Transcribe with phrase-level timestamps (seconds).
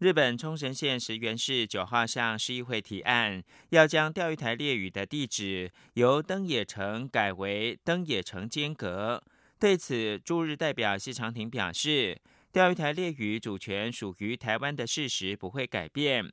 [0.00, 9.22] 日本冲绳县石原市九号向市议会提案，要将钓鱼台列屿的地址由登野城改为登野城间隔。
[9.58, 12.18] 对此，驻日代表谢长廷表示，
[12.50, 16.24] 钓鱼台列屿主权属于台湾的事实不会改变。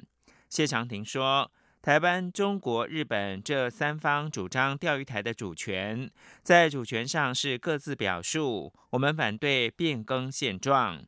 [0.47, 6.09] 谢长廷说，台湾、中国、日本这三方主张钓鱼台的主权，
[6.41, 11.03] 在主权上是各自表述，我们反对变更现状。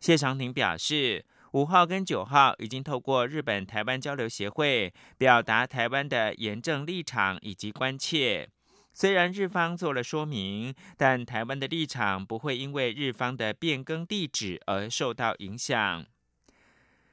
[0.00, 1.24] 谢长廷表示。
[1.54, 8.48] 五号跟九号已经透过日本台湾交流协会表达台湾的严正立场以及关切。
[8.92, 16.04] 虽然日方做了说明，但台湾的立场不会因为日方的变更地址而受到影响。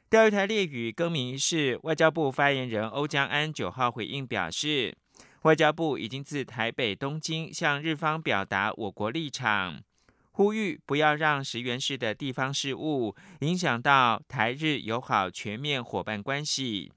[0.09, 4.97] 钓鱼台列屿更名仪式，外交部发言人欧江安九号回应表示，
[5.43, 9.83] 外交部已经自台北、东京向日方表达我国立场。
[10.31, 16.91] 呼吁不要让石原市的地方事务影响到台日友好全面伙伴关系。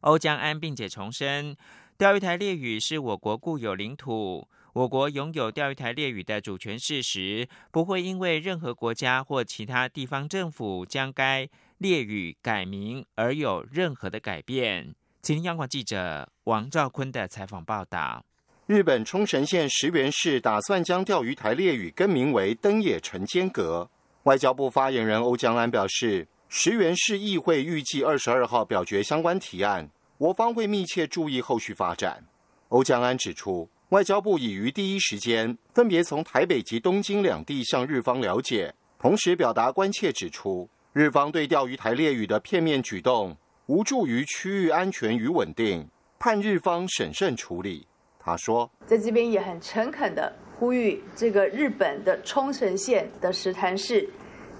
[0.00, 1.56] 欧江安并且重申，
[1.96, 14.94] 钓鱼台列屿是我国固有领土，我国拥有钓鱼台列屿的主权事实，不会因为任何国家或其他地方政府将该列屿改名而有任何的改变。
[15.22, 18.24] 请听央广记者王兆坤的采访报道。
[18.66, 23.86] 日本冲绳县石原市打算将钓鱼台列屿更名为登野城间阁。
[24.22, 32.24] 外交部发言人欧江安表示，石原市议会预计二十二号表决相关提案，我方会密切注意后续发展。
[32.70, 45.86] 欧江安指出，外交部已于第一时间分别从台北及东京两地向日方了解，同时表达关切，指出日方对钓鱼台列屿的片面举动无助于区域安全与稳定，
[46.18, 47.86] 盼日方审慎处理。
[48.24, 54.08] 他说，在这边也很诚恳的呼吁这个日本的冲绳县的石潭市，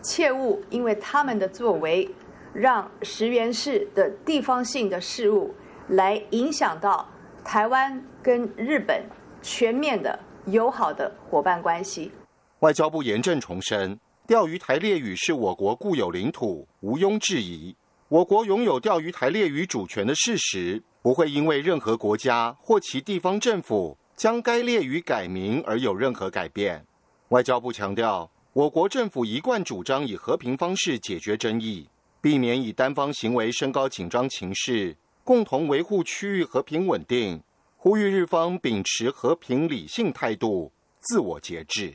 [0.03, 2.07] 切勿因为他们的作为，
[2.53, 5.55] 让石原市的地方性的事务
[5.89, 7.09] 来影响到
[7.43, 9.03] 台湾跟日本
[9.41, 12.13] 全面的友好的伙伴关系。
[12.59, 17.75] 外交部严正重申，钓鱼台列屿是我国固有领土，毋庸置疑。
[18.09, 20.83] 我国拥有钓鱼台列屿主权的事实。
[21.05, 26.83] 不会因为任何国家或其地方政府将该列屿改名而有任何改变。
[27.29, 31.87] 外交部强调，我国政府一贯主张以和平方式解决争议，
[32.23, 37.43] 避免以单方行为升高紧张情势，共同维护区域和平稳定。
[37.77, 41.93] 呼吁日方秉持和平理性态度，自我节制。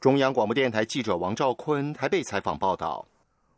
[0.00, 3.06] 中央广播电台记者王兆坤台北采访报道。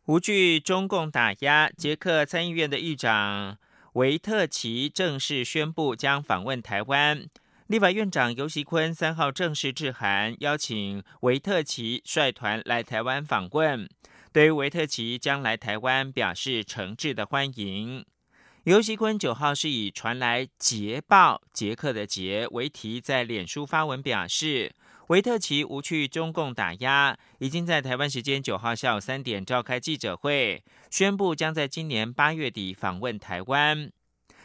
[0.05, 3.57] 无惧中共打压，捷克参议院的议长。
[3.99, 7.27] 维特奇正式宣布将访问台湾。
[7.67, 13.89] 立法院长尤锡坤三号正式致函，邀请维特奇率团来台湾访问。
[14.33, 18.07] 对于维特奇将来台湾，表示诚挚的欢迎。
[18.63, 24.77] 尤锡坤九号是以“传来捷报”捷克的捷为题，在脸书发文表示。
[25.09, 33.91] 维特奇无去中共打压，已经在台湾时间九号下午三点召开记者会，宣布将在今年八月底访问台湾。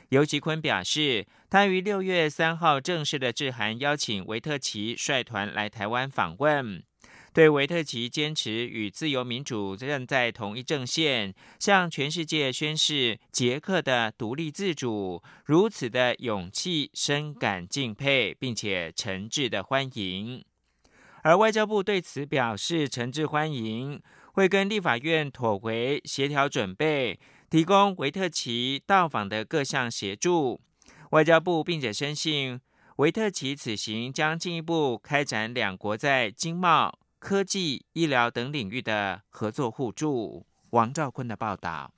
[0.07, 6.81] 尤吉坤表示，他于六月三号正式的致函邀请维特奇率团来台湾访问，
[7.34, 20.41] 对维特奇坚持与自由民主站在同一阵线，向全世界宣示捷克的独立自主，如此的勇气深感敬佩，并且诚挚的欢迎。
[21.24, 24.02] 而外交部对此表示诚挚欢迎，
[24.34, 27.18] 会跟立法院妥回协调准备，
[27.50, 30.60] 提供维特奇到访的各项协助。
[31.12, 32.60] 外交部并且深信，
[32.98, 40.46] 维特奇此行将进一步开展两国在经贸、科技、医疗等领域的合作互助。
[40.72, 41.94] 王兆坤的报道。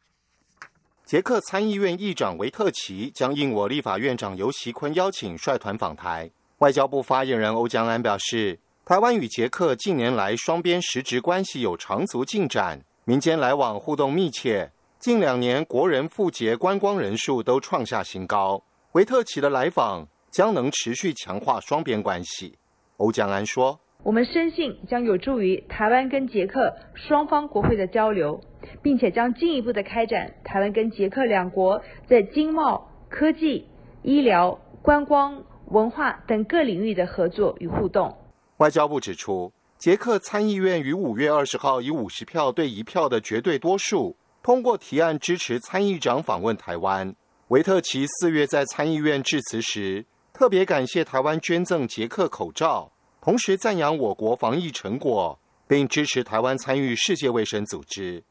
[1.03, 6.29] 捷克参议院议长维特奇将应我立法院长尤锡坤邀请，率团访台。
[6.59, 8.59] 外交部发言人欧江安表示。
[8.87, 14.69] 台湾与捷克近年来双边实质关系有长足进展，民间来往互动密切。
[14.99, 18.61] 近两年国人赴捷观光人数都创下新高。
[18.91, 22.59] 维特奇的来访将能持续强化双边关系。
[22.97, 28.39] 欧江安说：“我们深信将有助于台湾跟捷克双方国会的交流，
[28.83, 33.65] 并且将进一步的开展台湾跟捷克两国在经贸、科技、
[34.03, 38.15] 医疗、观光、文化等各领域的合作与互动。”
[38.57, 47.13] 外交部指出，捷克参议院于五月二十号以五十票对一票的绝对多数通过提案，支持参议长访问台湾。
[47.49, 52.91] 维特奇四月在参议院致辞时，特别感谢台湾捐赠捷克口罩，
[53.21, 55.37] 同时赞扬我国防疫成果，
[55.67, 58.23] 并支持台湾参与世界卫生组织。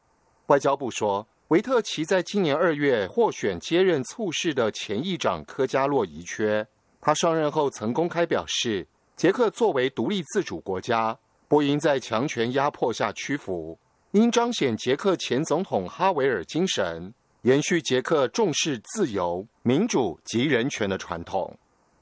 [0.47, 6.67] 外交部说，维特奇在今年二月获选接任促事的前议长科加洛遗缺。
[7.01, 11.17] 他上任后曾公开表示，捷克作为独立自主国家，
[11.49, 13.79] 不应在强权压迫下屈服，
[14.13, 17.13] 应彰显捷克前总统哈维尔精神。
[17.43, 21.55] 延续捷克重视自由、民主及人权的传统。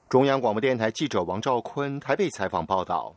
[0.08, 3.12] 中央广播电台记者王兆坤台北采访报道。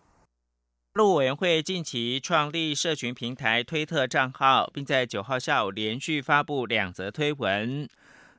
[0.94, 7.88] 陆委员会近期创立社群平台推特账号，并在九号下午连续发布两则推文。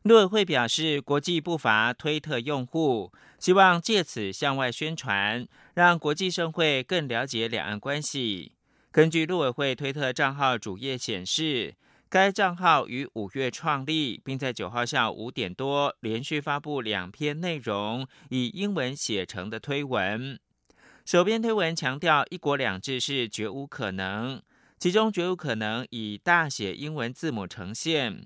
[0.06, 8.52] 陆委会表示，国际不乏推特用户，希望借此向外宣传，让国际社会更了解两岸关系。
[8.92, 11.74] 根据陆委会推特账号主页显示。
[12.08, 20.38] 该账号于五月创立，并在九号下午五点多连续发布两篇内容以英文写成的推文。
[21.04, 24.40] 首篇推文强调“一国两制”是绝无可能，
[24.78, 28.24] 其中“绝无可能”以大写英文字母呈现。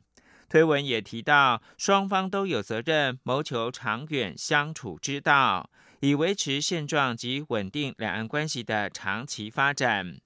[0.50, 5.70] 推文也提到，双方都有责任谋求长远相处之道，
[6.00, 10.18] 以维持现状及稳定两岸关系的长期发展。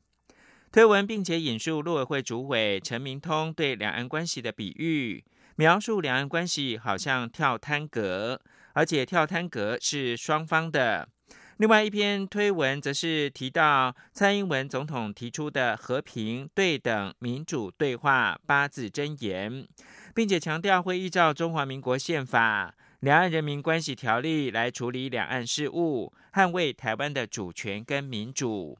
[0.72, 5.22] 推文并且引述陆委会主委陈明通对两岸关系的比喻，
[5.56, 8.40] 描述两岸关系好像跳滩阁，
[8.72, 11.06] 而且跳滩阁是双方的。
[11.58, 19.64] 另外一篇推文则是提到蔡英文总统提出的和平、对等、民主对话八字真言，
[20.14, 28.78] 并且强调会依照中华民国宪法、两岸人民关系条例来处理两岸事务，捍卫台湾的主权跟民主。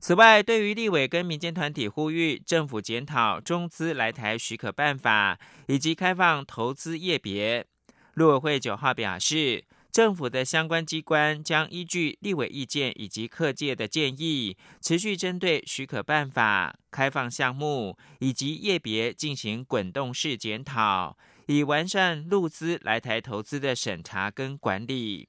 [0.00, 7.66] 此外，对于立委跟民间团体呼吁政府检讨中资来台许可办法以及开放投资业别，
[8.14, 25.28] 陆委会九号表示，政府的相关机关将依据立委意见以及客界的建议，持续针对许可办法、开放项目以及业别进行滚动式检讨，以完善陆资来台投资的审查跟管理。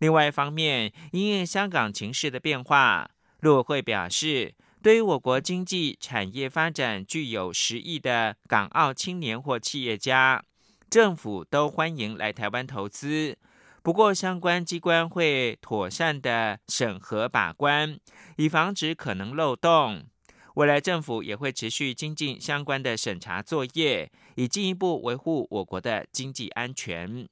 [0.00, 3.10] 另外一方面，因应香港情势的变化。
[3.40, 10.42] 陆委会表示，对于我国经济产业发展具有实益的港澳青年或企业家，
[10.90, 13.38] 政府都欢迎来台湾投资。
[13.84, 17.98] 不过，相关机关会妥善的审核把关，
[18.38, 20.06] 以防止可能漏洞。
[20.54, 27.28] 未来政府也会持续精进相关的审查作业，以进一步维护我国的经济安全。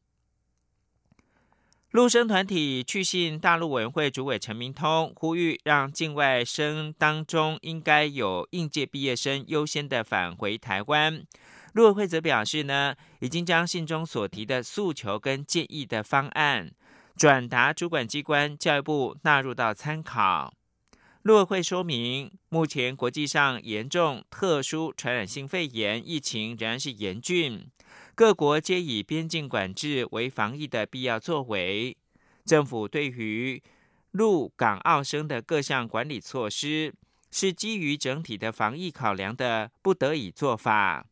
[1.93, 11.25] 陆生团体去信大陆委员会主委陈明通，呼吁让境外生当中应该有应届毕业生优先的返回台湾。
[11.73, 16.71] 陆委会则表示呢，已经将信中所提的诉求跟建议的方案
[17.17, 20.53] 转达主管机关教育部纳入到参考。
[21.23, 27.67] 陆委会说明，目前国际上严重特殊传染性肺炎疫情仍然是严峻。
[28.15, 31.97] 各国皆以边境管制为防疫的必要作为，
[32.45, 33.63] 政府对于
[34.11, 36.93] 陆港澳生的各项管理措施，
[37.31, 41.07] 是基于整体的防疫考量的不得已做法。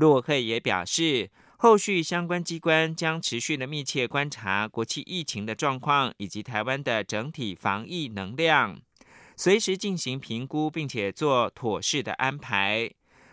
[0.00, 8.80] 陆委会也表示，后续相关机关将持续的密切观察国际疫情的状况以及台湾的整体防疫能量，
[9.36, 12.90] 随时进行评估，并且做妥适的安排。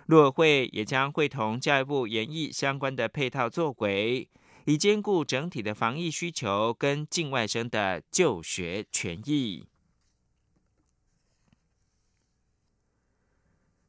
[0.07, 4.27] 陆委会也将会同教育部研议相关的配套作为，
[4.65, 9.63] 以兼顾整体的防疫需求跟境外生的就学权益。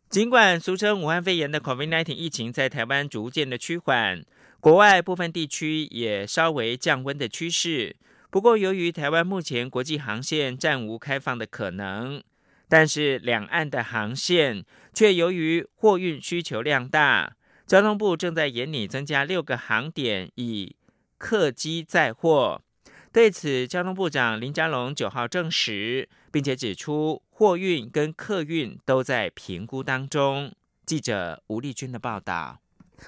[0.08, 4.24] 尽管俗称武汉肺炎的 COVID-19 疫情在台湾逐渐的趋缓，
[4.58, 7.94] 国外部分地区也稍微降温的趋势，
[8.30, 12.22] 不过由于台湾目前国际航线暂无开放的可能。
[12.70, 17.36] 但是两岸的航线却由于货运需求量大，
[17.66, 20.74] 交通部正在严拟增加六个航点以
[21.18, 22.62] 客机载货。
[23.12, 30.54] 对此，交通部长林佳龙九号证实，并且指出货运跟客运都在评估当中。
[30.86, 32.60] 记者吴丽君的报道。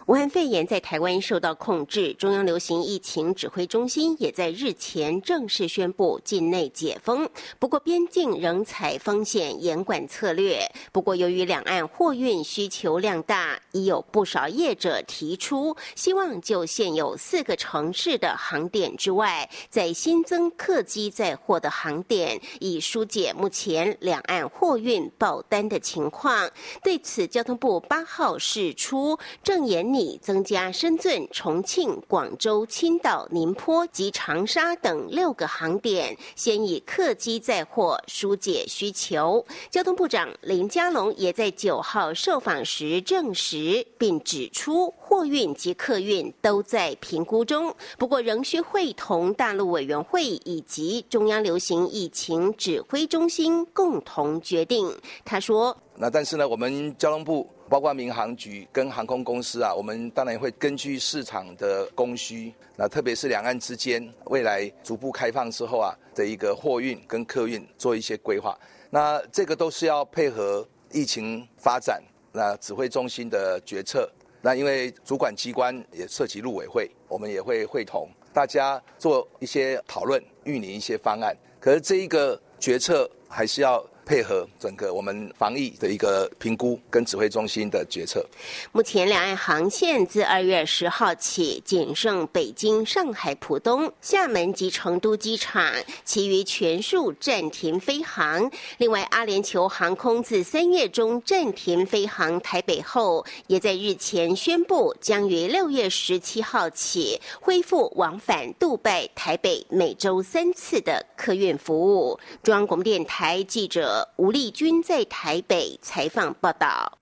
[0.06, 7.28] 武汉肺炎在台湾受到控制，中央流行疫情指挥中心也在日前正式宣布境内解封。
[7.58, 10.60] 不过，边境仍采风险严管策略。
[10.92, 26.48] 不过，由于两岸货运需求量大，已有不少业者提出希望就现有四个城市的航点之外，再新增客机载货的航点，以疏解目前两岸货运爆单的情况。
[26.82, 29.90] 对此，交通部八号释出正言研。
[29.90, 39.44] 拟增加深圳、重庆、广州、青岛、宁波及长沙等六个航点，先以客机载货疏解需求。
[39.68, 54.96] 交通部长林佳龙也在九号受访时证实，并指出货运及客运都在评估中，不过仍需会同大陆委员会以及中央流行疫情指挥中心共同决定。
[55.24, 68.58] 他说：“那但是呢，我们交通部。”包括民航局跟航空公司啊，我们当然会根据市场的供需，那特别是两岸之间未来逐步开放之后啊的一个货运跟客运做一些规划。
[68.90, 72.02] 那这个都是要配合疫情发展，
[72.32, 74.10] 那指挥中心的决策。
[74.42, 81.32] 那因为主管机关也涉及陆委会，我们也会会同大家做一些讨论，预拟一些方案。
[81.60, 83.80] 可是这一个决策还是要。
[84.10, 88.26] 配合整个我们防疫的一个评估跟指挥中心的决策。
[88.72, 95.72] 目前两岸航线自二月十号起仅剩北京、上海浦东、厦门及成都机场，
[96.04, 98.50] 其余全数暂停飞航。
[98.78, 112.18] 另外，阿联酋航空自三月中暂停飞航台北后，也在日前宣布将于六月十七号起恢复往返杜拜、台北每周三次的客运服务。
[112.42, 113.99] 中央广播电台记者。
[114.16, 116.98] 吴立军在台北采访报道。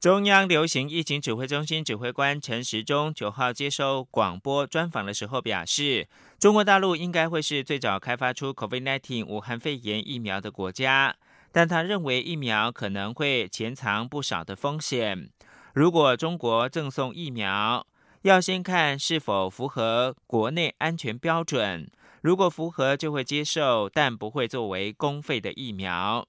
[0.00, 6.06] 中央流行疫情指挥中心指挥官陈时中九号接受广播专访的时候表示，
[6.38, 11.16] 中国大陆应该会是最早开发出 COVID-19 武汉肺炎疫苗的国家，
[11.50, 15.30] 但他认为疫苗可能会潜藏不少的风险。
[15.74, 17.84] 如果中国赠送疫苗，
[18.22, 21.90] 要先看是否符合国内安全标准。
[22.22, 26.26] 如果符合，就会接受，但不会作为公费的疫苗。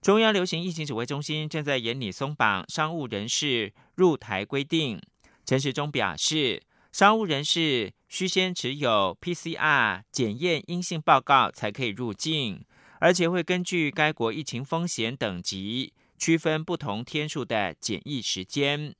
[0.00, 5.00] 中央流行疫情指挥中心正在严拟松绑商务人士入台规定。
[5.44, 12.64] 陈时中表示，商务人士需先持有 PCR 检验阴性报告才可以入境，
[12.98, 18.94] 而且会根据该国疫情风险等级，区分不同天数的检疫时间。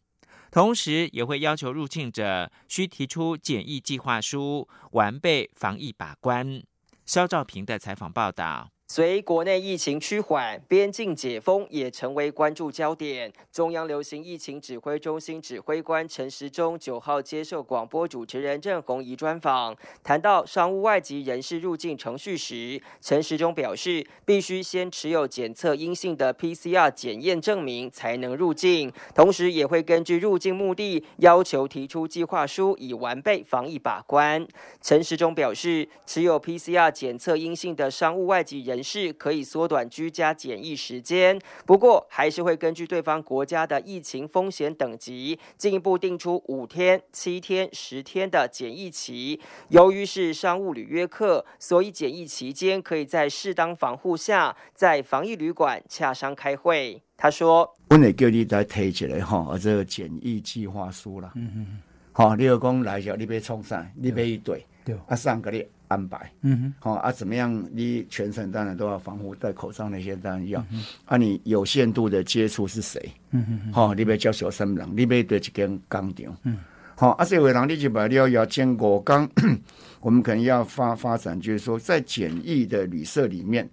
[0.52, 6.62] 同时，也会要求入境者需提出检疫计划书，完备防疫把关。
[7.06, 8.70] 肖兆平的采访报道。
[8.94, 13.32] 随国内疫情趋缓，边境解封也成为关注焦点。
[13.50, 34.46] 中央流行疫情指挥中心指挥官陈时中九号接受广播主持人郑红仪专访，谈到商务外籍人士入境程序时，陈时中表示，必须先持有检测阴性的 PCR 检验证明才能入境，同时也会根据入境目的要求提出计划书，以完备防疫把关。
[34.82, 49.40] 陈时中表示，持有 PCR 检测阴性的商务外籍人是可以缩短居家检疫时间，不过还是会根据对方国家的疫情风险等级，进一步定出五天、七天、十天的检疫期。
[49.68, 57.02] 由于是商务旅约客，所以检疫期间可以在适当防护下，在防疫旅馆洽商开会。
[57.16, 61.30] 他说：“我得叫你来提起来哈，这个检疫计划书了。
[61.36, 67.64] 嗯嗯，好，你要讲来着，你别冲上，你别一对，对，啊，上个月。”安排，嗯哼，好啊，怎么样？
[67.72, 70.64] 你全程当然都要防护，戴口罩那些当然要。
[71.04, 73.00] 啊，你有限度的接触是谁？
[73.30, 76.36] 嗯哼，好，你别叫小三人，你别对一间工厂。
[76.44, 76.58] 嗯，
[76.96, 79.28] 好，啊，这位人你就把你要要建国刚，
[80.00, 83.68] 我们可能要发发展，就是说在简易的旅社里面。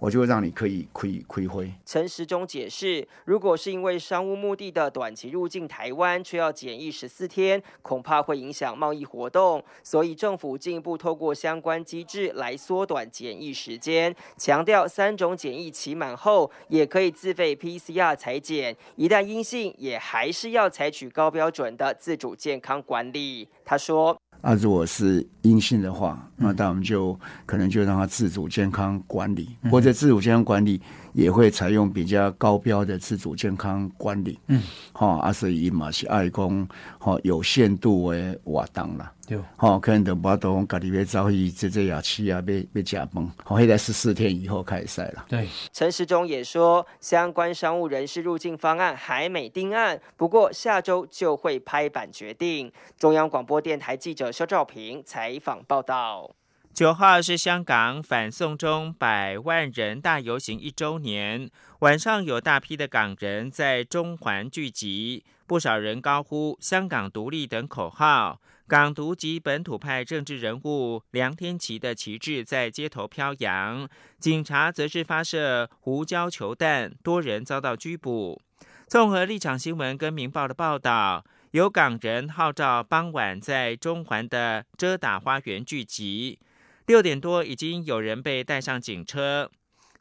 [0.00, 1.70] 我就让你可以亏亏灰。
[1.84, 14.16] 陈时中解释，如果是因为商务目的的短期入境台湾，却要检疫十四天，恐怕会影响贸易活动，所以政府进一步透过相关机制来缩短检疫时间。
[14.38, 23.46] 强调三种检疫期满后，也可以自费 PCR 裁剪，一旦阴性，也还是要采取高标准的自主健康管理。
[23.64, 24.18] 他说。
[24.40, 30.80] 啊，如果是阴性的话，那那我们就可能就让他自主健康管理，或者自主健康管理
[31.12, 34.38] 也会采用比较高标的自主健康管理。
[34.46, 36.66] 嗯，好，啊，所以马是爱公
[36.98, 39.12] 好有限度为瓦当了。
[39.30, 45.24] 对，吼，可能都无多讲家己要走去这这夜市啊，要要食饭，好，现在十四天以后开赛了。
[45.28, 52.72] 对，陈时中也说，相关商务人士入境方案还没定案，不过下周就会拍板决定。
[52.98, 56.34] 中央广播电台记者肖兆平采访报道。
[56.74, 61.48] 九号是香港反送中百万人大游行一周年，
[61.80, 68.40] 晚上有大批的港人在中环聚集，不少人高呼“香港独立”等口号，
[68.70, 73.88] 港独及本土派政治人物梁天琦的旗帜在街头飘扬，
[74.20, 78.40] 警察则是发射胡椒球弹，多人遭到拘捕。
[78.86, 86.38] 综合立场新闻跟明报的报道，有港人号召傍晚在中环的遮打花园聚集。
[86.86, 89.50] 六点多，已经有人被带上警车。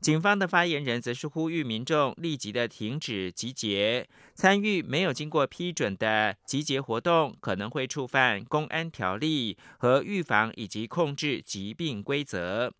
[0.01, 12.73] 警方的发言人则是呼吁民众立即的停止集结，参与没有经过批准的集结活动，可能会触犯公安条例和预防以及控制疾病规则。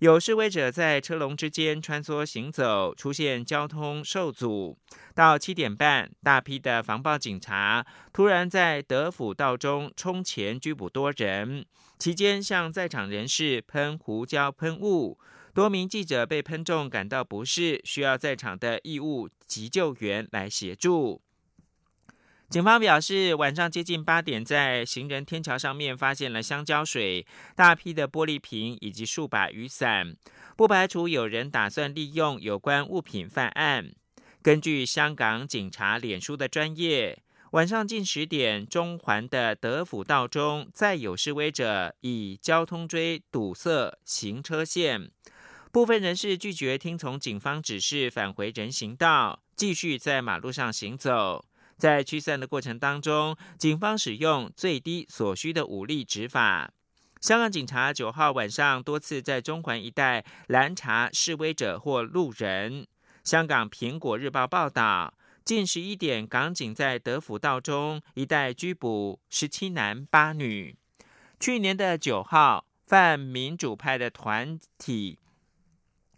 [0.00, 4.76] 有示威者在车龙之间穿梭行走，出现交通受阻。
[5.14, 11.64] 到七点半，大批的防暴警察突然在德辅道中冲前拘捕多人。
[11.98, 15.18] 期间向在场人士喷胡椒喷雾，
[15.56, 21.22] 多名记者被喷中感到不适，需要在场的义务急救员来协助。
[22.50, 30.14] 警方表示，晚上接近八点，在行人天桥上面发现了香蕉水、大批的玻璃瓶以及数把雨伞，
[30.58, 33.90] 不排除有人打算利用有关物品犯案。
[34.42, 37.22] 根据香港警察脸书的专业。
[37.52, 45.10] 晚上近十点，中环的德辅道中再有示威者以交通锥堵塞行车线，
[45.76, 51.44] 部分人士拒绝听从警方指示，返回人行道，继续在马路上行走。
[51.76, 56.72] 在驱散的过程当中，警方使用最低所需的武力执法。
[57.20, 62.86] 香港警察九号晚上多次在中环一带拦查示威者或路人。
[63.22, 65.12] 香港苹果日报报道。
[65.44, 70.74] 近十一点，港警在德辅道中一带拘捕十七男八女。
[71.38, 75.18] 去年的九号，泛民主派的团体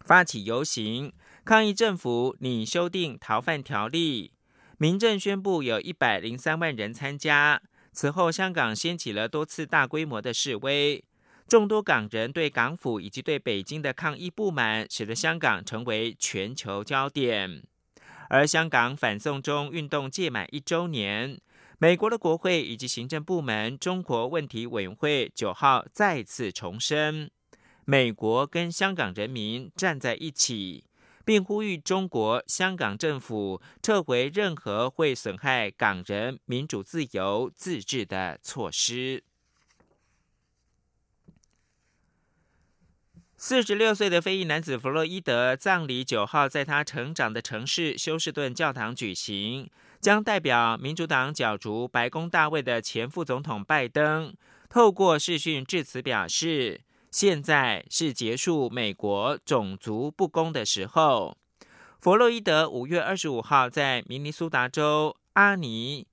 [0.09, 1.13] 发起游行，
[1.45, 4.33] 抗议政府拟修订逃犯条例。
[4.79, 7.61] 民政宣布有一百零三万人参加。
[7.93, 11.05] 此后，香港掀起了多次大规模的示威，
[11.47, 17.63] 众多港人对港府以及对北京的抗议不满，使得香港成为全球焦点。
[18.31, 21.39] 而香港反送中运动届满一周年，
[21.77, 27.31] 美国的国会以及行政部门中国问题委员会九号再次重申，
[27.91, 30.85] 美国跟香港人民站在一起，
[31.25, 39.25] 并呼吁中国香港政府撤回任何会损害港人民主自由自治的措施。
[43.39, 54.35] 四十六岁的非裔男子弗洛伊德葬礼九号在他成长的城市休斯顿教堂举行，将代表民主党角逐白宫大位的前副总统拜登
[54.69, 61.37] 透过视讯致辞表示：“现在是结束美国种族不公的时候。”
[62.01, 66.07] 弗洛伊德五月二十五号在明尼苏达州阿尼。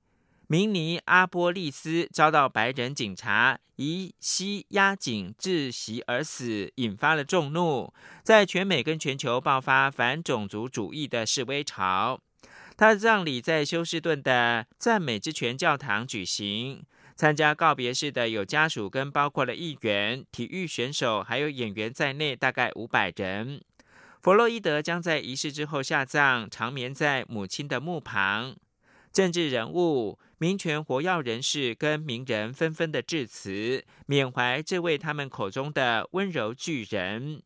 [0.48, 7.92] 明尼阿波利斯遭到白人警察以膝压颈窒息而死，引发了众怒，
[8.24, 12.20] 在全美跟全球爆发反种族主义的示威潮。
[12.78, 16.84] 他的葬礼在休斯顿的赞美之泉教堂举行，
[17.16, 23.62] 参加告别式的有家属跟包括了议员、体育选手还有演员在内，大概五百人。
[24.22, 28.56] 弗洛伊德将在仪式之后下葬，长眠在母亲的墓旁。
[29.12, 30.20] 政治人物。
[30.38, 37.42] 民权活跃人士跟名人纷纷的致辞，缅怀这位他们口中的温柔巨人。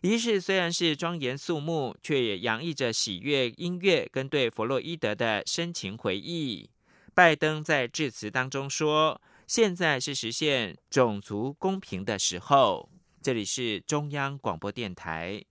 [0.00, 6.69] 仪式虽然是庄严肃穆，却也洋溢着喜悦音乐跟对弗洛伊德的深情回忆。
[7.14, 12.88] 拜登在致辞当中说：“现在是实现种族公平的时候。”
[13.22, 15.42] 这里是中央广播电台。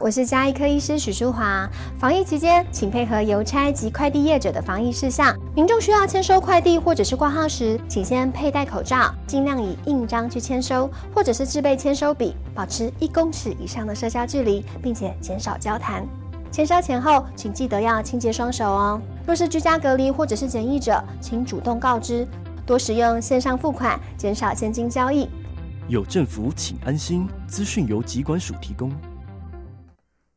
[0.00, 1.68] 我是加医科医师许淑华。
[2.00, 5.38] 防疫期间，请配合邮差及快递业者的防疫事项。
[5.54, 16.08] 民众需要签收快递或者是挂号时，请先佩戴口罩，尽量以印章去签收，或者是自备签收笔，保持一公尺以上的社交距离，并且减少交谈。
[16.52, 19.00] 签收前后，请记得要清洁双手哦。
[19.26, 22.28] 若是居家隔离或者是检疫者，请主动告知，
[22.66, 25.26] 多使用线上付款，减少现金交易。
[25.88, 27.26] 有政府，请安心。
[27.46, 28.92] 资讯由疾管署提供。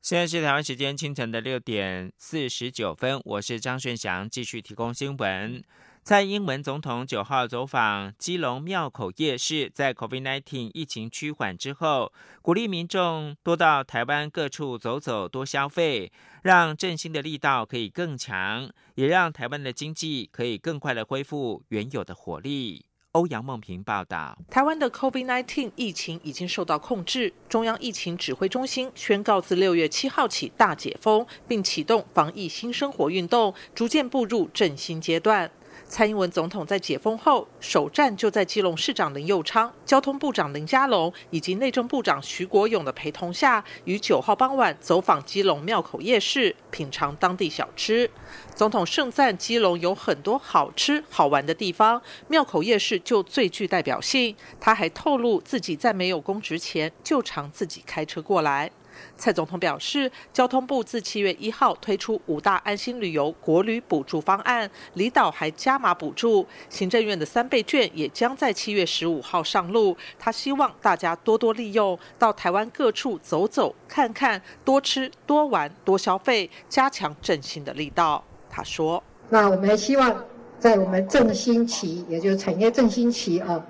[0.02, 5.62] 现在是台湾时间清晨的六点四十九分，我是张炫翔，继续提供新闻。
[6.08, 12.14] 蔡英文总统九号走访基隆庙口夜市，在 COVID-19 疫情趋缓之后，
[12.44, 16.12] 鼓励民众多到台湾各处走走，多消费，
[16.44, 22.86] 让振兴的力道可以更强，也让台湾的经济可以更快的恢复原有的活力。
[23.14, 35.50] 欧阳梦平报道：台湾的 COVID-19 疫情已经受到控制，中央疫情指挥中心宣告自六月七号起大解封，并启动防疫新生活运动，逐渐步入振兴阶段。
[35.88, 48.10] 蔡英文总统在解封后首站就在基隆市长林佑昌、交通部长林佳龙以及内政部长徐国勇的陪同下，于九号傍晚走访基隆庙口夜市，品尝当地小吃。
[48.56, 54.36] 总统盛赞基隆有很多好吃好玩的地方，庙口夜市就最具代表性。
[54.60, 58.72] 他还透露自己在没有公职前就常自己开车过来。
[59.18, 66.46] 蔡总统表示，交通部自七月一号推出五大安心旅游国旅补助方案，离岛还加码补助。
[66.70, 69.96] 行政院的三倍券也将在七月十五号上路。
[70.20, 78.24] 他希望大家多多利用，到台湾各处走走看看，多吃多玩多消费，加强振兴的力道。
[78.50, 80.24] 他说：“那我们希望
[80.60, 83.66] 在我们振兴期，也就是产业振兴期啊，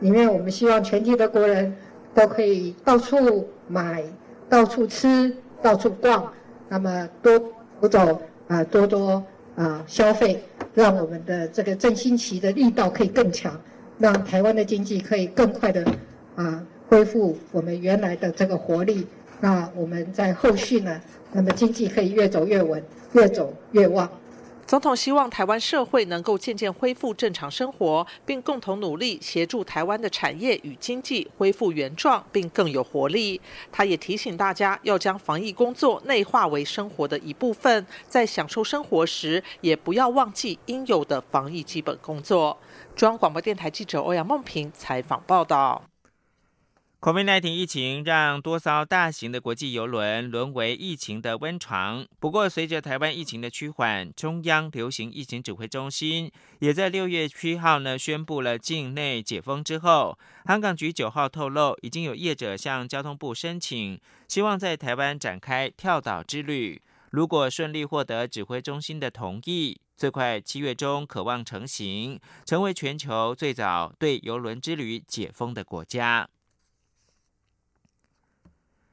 [0.00, 1.76] 里面我们希望全体的国人
[2.14, 4.02] 都可以到处买。”
[4.50, 5.32] 到处吃，
[5.62, 6.30] 到处逛，
[6.68, 7.38] 那么多
[7.80, 10.42] 走走啊，多多啊消费，
[10.74, 13.58] 让我们的这个振兴期的力道可以更强，
[13.98, 15.86] 让台湾的经济可以更快的
[16.34, 19.06] 啊恢复我们原来的这个活力。
[19.40, 21.00] 那我们在后续呢，
[21.32, 22.82] 那么经济可以越走越稳，
[23.12, 24.10] 越走越旺。
[24.70, 33.40] 总统希望台湾社会能够渐渐恢复正常生活，并共同努力协助台湾的产业与经济恢复原状，并更有活力。
[33.72, 42.56] 他也提醒大家要将防疫工作内化为生活的一部分，在享受生活时也不要忘记应有的防疫基本工作。
[42.94, 45.89] 中央广播电台记者欧阳梦平采访报道。
[47.00, 52.06] COVID-19 疫情让多艘大型的国际游轮沦为疫情的温床。
[52.18, 66.82] 不过，随着台湾疫情的趋缓，中央流行疫情指挥中心也在六月七号呢宣布了境内解封之后，香港局九号透露，已经有业者向交通部申请，希望在台湾展开跳岛之旅。
[67.12, 76.28] 如果顺利获得指挥中心的同意，最快七月中可望成行，成为全球最早对游轮之旅解封的国家。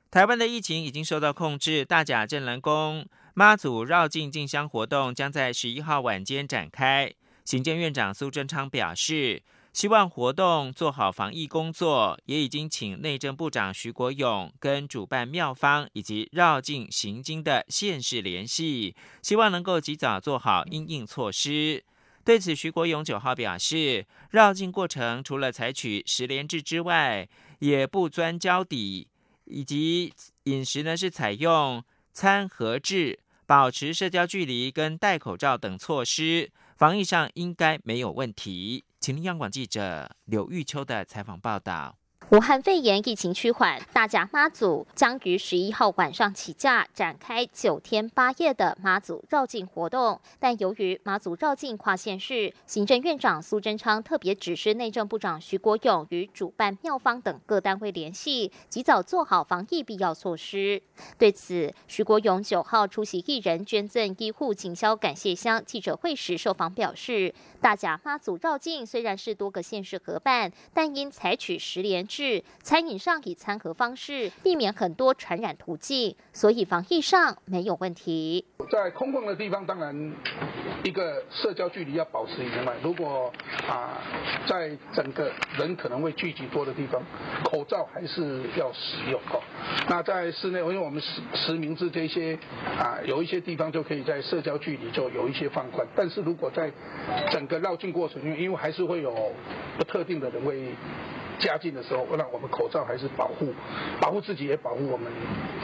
[0.09, 7.13] 台湾的疫情已经受到控制，大甲镇澜宫妈祖绕境进香活动将在十一号晚间展开。
[7.43, 9.43] 行政院长苏贞昌表示，
[9.73, 21.83] 希望活动做好防疫工作，也已经请内政部长徐国勇跟主办庙方以及绕境行经的县市联系，希望能够及早做好应应措施。
[22.23, 27.27] 对此，徐国勇九号表示，绕境过程除了采取十连制之外，
[27.59, 29.09] 也不钻交底。
[29.49, 31.83] 以及饮食呢是采用
[32.13, 38.83] 餐盒制，保持社交距离跟戴口罩等措施，防疫上应该没有问题。
[38.99, 41.97] 请听央广记者刘玉秋的采访报道。
[42.29, 50.19] 武汉肺炎疫情趋缓，大甲妈祖将于十一号晚上起驾，展开九天八夜的妈祖绕境活动。
[50.37, 60.81] 但由于妈祖绕境跨县市，行政院长苏贞昌特别指示内政部长徐国勇与主办庙方等各单位联系，及早做好防疫必要措施。
[61.17, 72.05] 对此，徐国勇九号出席艺人捐赠医护警消感谢箱记者会时受访表示，大甲妈祖绕境虽然是多个县市合办，但因采取十连。
[72.17, 78.43] 是餐饮上以餐盒方式，避免很多传染途径，所以防疫上没有问题。
[78.71, 79.95] 在空旷的地方，当然
[80.83, 83.31] 一个社交距离要保持以外，如果
[83.69, 84.01] 啊
[84.47, 86.99] 在整个人可能会聚集多的地方，
[87.43, 89.39] 口罩还是要使用哦。
[89.87, 92.35] 那在室内，因为我们实实名制这些
[92.79, 95.87] 啊，有一些地方就可以在社交距离就有一些放宽。
[95.95, 96.71] 但是如果在
[97.29, 99.31] 整个绕境过程中，因为还是会有
[99.77, 100.73] 不特定的人会。
[101.39, 103.53] 家境的时候，让我们口罩还是保护，
[103.99, 105.11] 保护自己也保护我们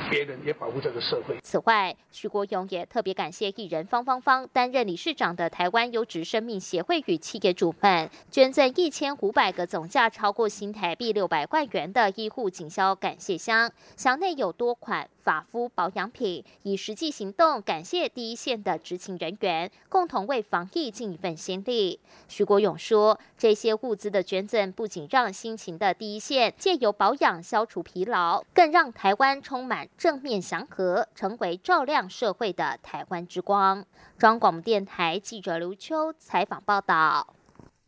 [0.10, 1.38] 别人，也保护这个社会。
[1.42, 22.00] 此外，徐国勇也特别感谢艺人方方方担任理事长的台湾优质生命协会与企业主们捐赠一千五百个总价超过新台币六百万元的医护警消感谢箱，箱内有多款法肤保养品，以实际行动感谢第一线的执勤人员，共同为防疫尽一份心力。
[22.28, 33.86] 徐国勇说，这些物资的捐赠不仅让辛勤的第一线借由保养消除疲劳，更让台湾充满正面祥和，成为照亮社会的台湾之光。
[34.18, 37.34] 中央广播电台记者刘秋采访报道。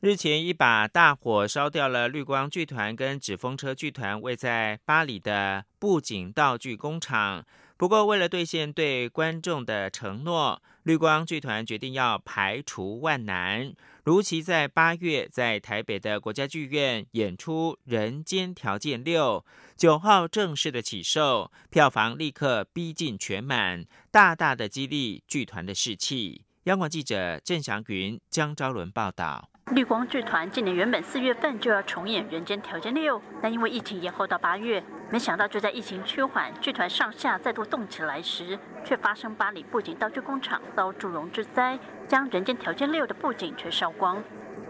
[0.05, 7.43] 日前，一把大火烧掉了绿光剧团跟纸风车剧团位在巴黎的布景道具工厂。
[7.75, 19.43] 不过，为了兑现对观众的承诺，绿光剧团决定要排除万难，如期在八月在台北的国家剧院演出《人间条件六》，
[19.75, 26.45] 九号正式的起售，票房立刻逼近全满，大大的激励剧团的士气。
[26.65, 29.49] 央广记者郑祥云、江昭伦报道。
[29.73, 34.83] 绿光剧团今年原本四月份就要重演《人间条件六》，但因为疫情延后到八月。
[35.09, 44.23] 没想到就在疫情趋缓、剧团上下再度动起来时，却发生巴黎布景道具工厂遭祝融之灾，将《人间条件六》的布景全烧光。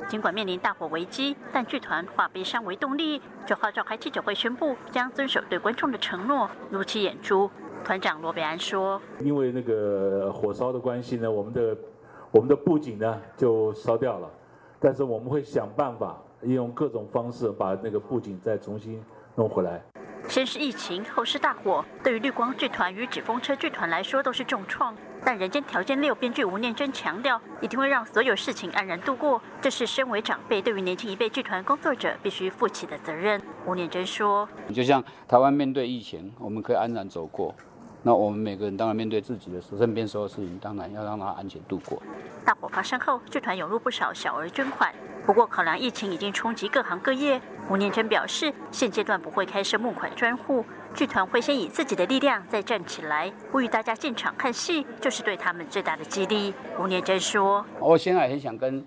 [0.07, 7.51] 尽管面临大火危机，但剧团化悲伤为动力，九号召开记者会宣布将遵守对观众的承诺，如期演出。
[7.83, 11.77] 团长罗北安说：“因为那个火烧的关系呢，我们的
[12.31, 14.31] 我们的布景呢就烧掉了。”
[14.79, 19.03] 但是我们会想办法，利用各种方式把那个布景再重新
[19.35, 19.81] 弄回来。
[20.27, 24.95] 先是疫情，后是大火，对于绿光剧团与纸风车剧团来说都是重创。
[25.23, 33.39] 但《人间条件六》编剧吴念真强调，一定会让所有事情安然度过，这是身为长辈对于年轻一辈剧团工作者必须负起的责任。
[33.67, 37.53] 吴念真说：“就像台湾面对疫情，我们可以安然走过。”
[38.07, 41.99] 那我们每个人当然面对自己的身边所有事情，当然要让它安全度过。
[42.45, 44.93] 大火发生后，剧团涌入不少小额捐款。
[45.25, 50.63] 不过，考量疫情已经冲击各行各业，吴念真表示，现阶段不会开设募款专户，
[50.93, 53.33] 剧团会先以自己的力量再站起来。
[53.51, 56.53] 呼吁大家进场看戏，就是对他们最大的激励。
[56.79, 58.85] 吴念真说：“我现在很想跟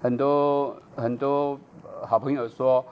[0.00, 1.60] 很多很多
[2.06, 2.82] 好朋友说。”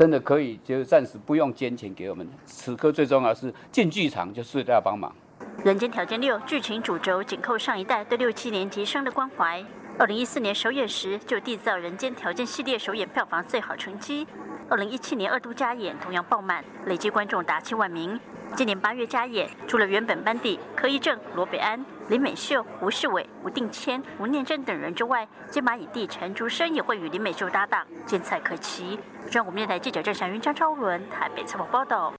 [0.00, 2.26] 真的可以，就暂时不用捐钱给我们。
[2.46, 5.14] 此刻最重要是进剧场，就是要帮忙。
[5.62, 9.62] 人间条件六剧情主轴紧扣上一代对六七年级生的关怀。
[9.98, 14.26] 二零一四年首演时就缔造人间条件系列首演票房最好成绩。
[14.70, 18.18] 二零一七年二度加演同样爆满，累计观众达七万名。
[18.56, 28.98] 今年八月加演，除了原本班底柯一正、罗北安、林美秀、吴世伟、吴定谦、吴念真等人之外，金马影帝陈竹生也会与林美秀搭档，见彩可期。
[29.30, 32.12] 中国面台记者郑祥云、张超伦台北采访报道。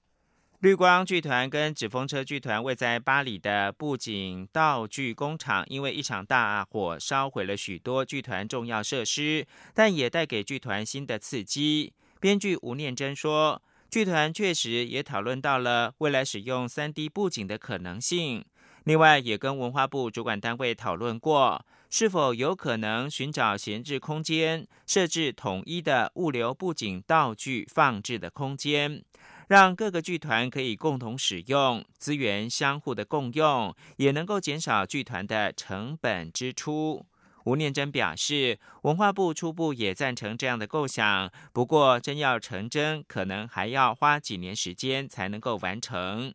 [0.62, 11.91] 绿光剧团跟纸风车剧团位在巴黎的布景道具工厂，因为一场大火烧毁了许多剧团重要设施，但也带给剧团新的刺激。
[12.21, 13.62] 编剧吴念真说。
[13.89, 18.45] 剧团确实也讨论到了未来使用三 D 布景的可能性，
[18.83, 29.03] 另外也跟文化部主管单位讨论过，是否有可能寻找闲置空间，设置统一的物流布景道具放置的空间，
[29.47, 37.05] 让各个剧团可以共同使用，资源相互的共用，也能够减少剧团的成本支出。
[37.45, 46.33] 吴念真表示，文化部初步也赞成这样的构想，不过真要成真，可能还要花几年时间才能够完成。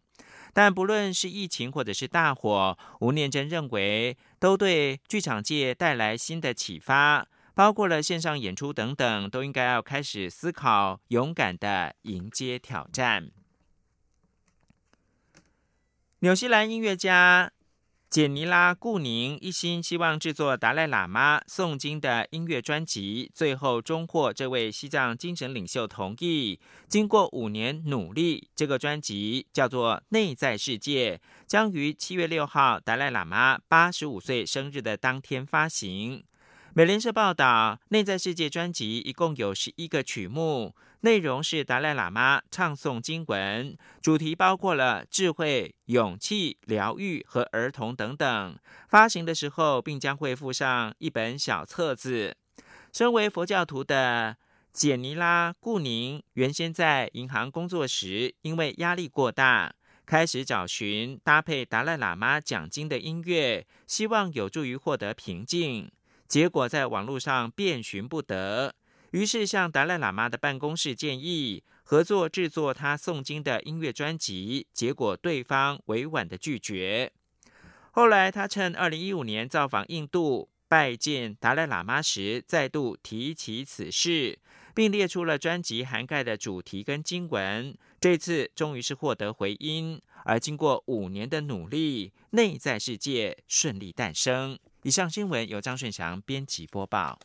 [0.57, 13.31] 但不论是疫情或者是大火，吴念真认为都对剧场界带来新的启发，包括了线上演出等等，都应该要开始思考，勇敢的迎接挑战。
[16.21, 17.53] 纽西兰音乐家。
[18.09, 26.59] 简尼拉·顾宁一心希望制作达赖喇嘛诵经的音乐专辑，最后终获这位西藏精神领袖同意。
[26.89, 31.17] 经过五年努力，这个专辑叫做《内在世界》，
[31.47, 36.23] 将于七月六号达赖喇嘛八十五岁生日的当天发行。
[36.77, 40.77] 美联社报道，《内在世界》专辑一共有十一个曲目。
[41.01, 48.59] 内容是达赖喇嘛唱诵经文，主题包括了智慧、勇气、疗愈和儿童等等。
[48.91, 52.37] 发行的时候，并将会附上一本小册子。
[52.93, 54.37] 身为佛教徒的
[54.71, 65.91] 简尼拉·顾宁，原先在银行工作时，因为压力过大，开始找寻搭配达赖喇嘛讲经的音乐，希望有助于获得平静。
[66.29, 68.75] 结果在网络上遍寻不得，
[69.13, 77.13] 于是向达赖喇嘛的办公室建议合作制作他诵经的音乐专辑，结果对方委婉的拒绝。
[77.93, 84.39] 后来他趁二零一五年造访印度拜见达赖喇嘛时，再度提起此事，
[84.75, 87.75] 并列出了专辑涵盖的主题跟经文。
[88.01, 94.59] 这次终于是获得回音，而经过五年的努力，内在世界顺利诞生。
[94.87, 97.19] 以上新闻由张顺祥编辑播报。